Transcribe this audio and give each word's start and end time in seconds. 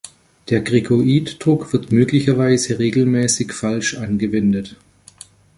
Der 0.49 0.63
Krikoiddruck 0.63 1.73
wird 1.73 1.91
möglicherweise 1.91 2.79
regelmäßig 2.79 3.53
falsch 3.53 3.93
angewendet. 3.99 4.75